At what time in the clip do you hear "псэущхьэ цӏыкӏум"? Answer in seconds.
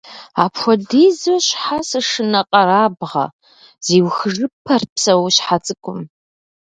4.95-5.99